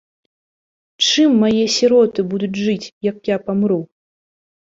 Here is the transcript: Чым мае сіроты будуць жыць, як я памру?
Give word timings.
Чым 1.07 1.35
мае 1.43 1.65
сіроты 1.75 2.25
будуць 2.33 2.59
жыць, 2.63 2.91
як 3.11 3.17
я 3.35 3.39
памру? 3.51 3.77